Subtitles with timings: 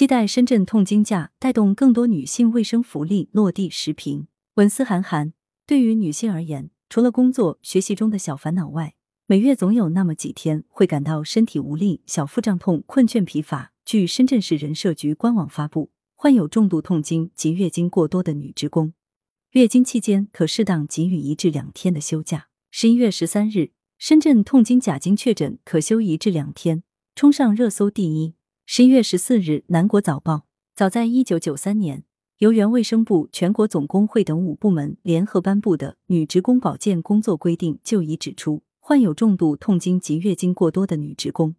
[0.00, 4.28] 期待深圳痛经假带动更多女性卫生福利落地实平。
[4.54, 5.34] 文思涵涵，
[5.66, 8.94] 对于女性而言，除了工作、学习中的小烦恼外，
[9.26, 13.74] 每月总有那么几天会感到身体无力、小腹胀痛、困倦疲乏。
[13.84, 18.94] 据深圳市人社局官网发布，患有重度痛经及月经过多的女职工，
[19.50, 22.46] 月经期间可适当给予一至两天的休假。
[22.70, 26.82] 十一月十三日，深圳痛经假经确诊可休一至两天，
[27.14, 28.32] 冲上热搜第一。
[28.72, 30.46] 十一月十四日，南国早报，
[30.76, 32.04] 早在一九九三年，
[32.38, 41.56] 由原卫生部、全国总工会等五部门联合颁布的《女职工保健工作规定》就已指出，患有重度痛经及月经过多的女职工，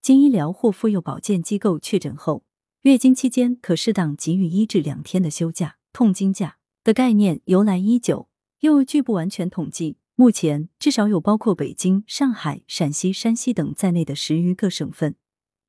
[0.00, 2.44] 经医疗或妇幼保健机构确诊后，
[2.80, 5.76] 月经期间可适当给予一至两天的休假。
[5.92, 8.30] 痛经假的概念由来已久，
[8.60, 15.14] 又据不完全统计，目前至少有包括北京、上海、陕西、山西等在内的十余个省份。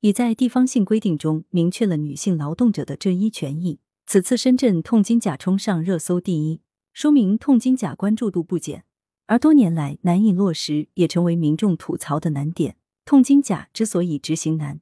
[0.00, 3.80] 已在地方性规定中明确了女性劳动者的这一权益。
[4.06, 8.84] 此次深圳痛经假冲上热搜第一，说明痛经假关注度不减，
[9.26, 12.76] 而多年来难以落实，也成为民众吐槽的难点。
[13.04, 14.80] 痛经假之所以执行难，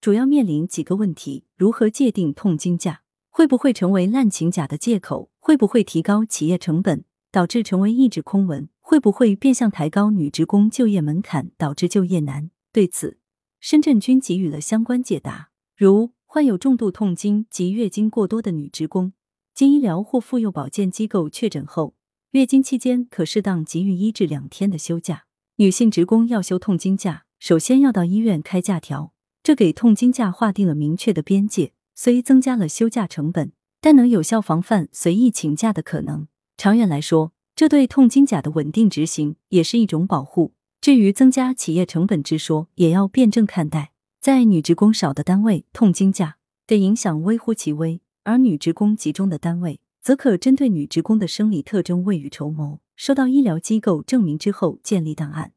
[0.00, 3.02] 主要面临几个问题：如何界定痛经假？
[3.28, 5.30] 会不会成为滥请假的借口？
[5.38, 8.68] 会不会提高企业成本，导致成为一纸空文？
[8.80, 12.50] 会不会变相抬高女职工就业门槛，导致就业难？
[12.72, 13.19] 对此。
[13.60, 19.12] 深圳均给予了相关解答，如患有重度痛经及月经过多的女职工，
[19.54, 21.94] 经医疗或妇幼保健机构确诊后，
[22.30, 25.24] 月经期间可适当给予一至两天的休假。
[25.56, 31.72] 女性职工要休痛经假，首先要到医院开假条，这给痛经假划定了明确的边界。
[31.94, 36.28] 虽增加了休假成本，但能有效防范随意请假的可能。
[36.56, 40.54] 长远来说，这对痛经假的稳定执行也是一种保护。
[40.80, 43.92] 至于增加企业成本之说，也要辩证看待。
[44.18, 52.80] 在女职工少的单位，痛经假的影响微乎其微；而女职工集中的单位，则可针对女职工的生理特征未雨绸缪。
[52.96, 55.52] 收到医疗机构证明之后，建立档案，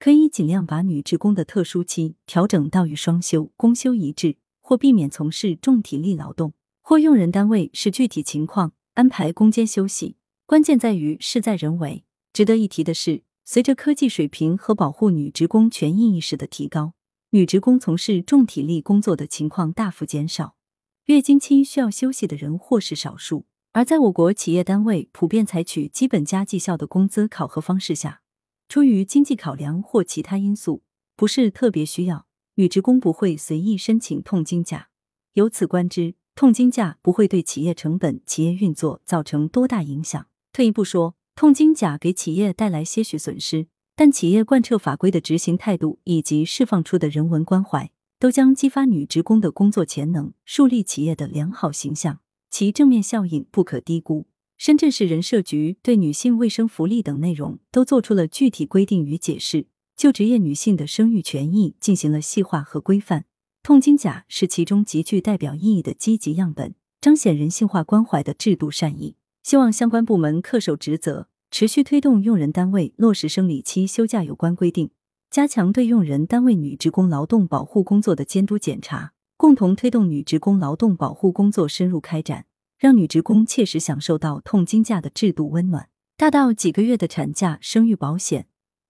[0.00, 10.16] 可以尽量把女职工的特殊期调整到与双休、公休一致，或避免从事重体力劳动，或用人单位视具体情况安排工间休息。
[10.44, 12.02] 关键在于事在人为。
[12.32, 13.22] 值得一提的是。
[13.48, 16.94] 随着科技水平和保护女职工权益意识的提高，
[17.30, 20.56] 女职工从事重体力工作的情况大幅减少，
[21.04, 23.46] 月经期需要休息的人或是少数。
[23.70, 28.20] 而在我国企业单位普遍采取基本加绩效的工资考核方式下，
[28.68, 30.82] 出于经济考量或其他因素，
[31.14, 32.26] 不是特别需要，
[32.56, 34.88] 女职工不会随意申请痛经假。
[35.34, 40.26] 由此观之，痛经假不会对企业成本、企业运作造成多大影响。
[40.52, 41.15] 退一步说。
[41.36, 54.26] 痛经假给企业带来些许损失，但企业贯彻法规的执行态度以及释放出的人文关怀，都将激发女职工的工作潜能，树立企业的良好形象，其正面效应不可低估。
[54.56, 63.26] 深圳市人社局对女性卫生福利等内容都做出了具体规定与解释，就职业女性的生育权益进行了细化和规范。
[63.62, 69.16] 痛经假是其中极具代表意义的积极样本，彰显人性化关怀的制度善意。
[69.46, 74.90] 希望相关部门恪守职责，持续推动用人单位落实生理期休假有关规定，
[75.30, 82.46] 加强对用人单位女职工劳动保护工作的监督检查，共同推动女职工劳动保护工作深入开展，
[82.76, 85.90] 让女职工切实享受到痛经假的制度温暖。
[86.16, 88.48] 大到几个月的产假、生育保险，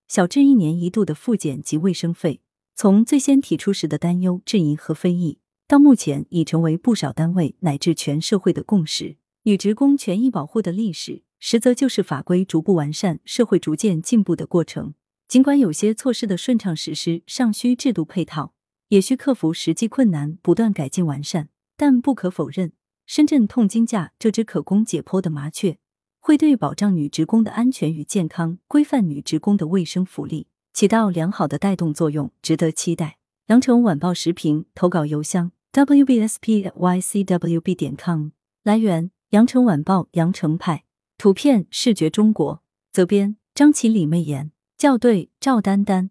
[0.09, 2.41] 小至一年一度的复检及卫生费，
[2.75, 5.39] 从最先提出时的担忧、质疑和非议，
[5.69, 9.19] 到目前已成为不少单位乃至全社会的共识。
[9.47, 14.95] 女职工权益保护的历史，实则就是法规逐步完善、社会逐渐进步的过程。
[15.29, 18.55] 尽管有些措施的顺畅实施尚需制度配套，
[18.89, 22.73] 也需克服实际困难，不断改进完善，但不可否认，
[23.07, 25.79] 深圳痛经假这只可供解剖的麻雀，
[26.19, 33.19] 会对保障女职工的安全与健康、规范女职工的卫生福利起到良好的带动作用，值得期待。
[33.47, 38.31] 羊城晚报时评投稿邮箱：wbspycwb 点 com。
[38.65, 39.13] 来源。
[39.37, 40.85] 羊城晚报羊城派
[41.19, 46.09] 图片视觉中国责编张起李媚妍校对赵丹丹。